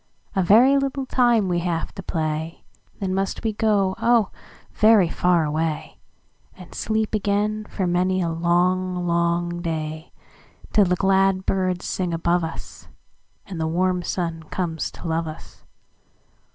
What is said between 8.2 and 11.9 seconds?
long, long day, Till the glad birds